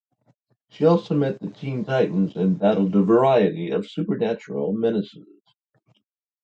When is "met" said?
1.15-1.39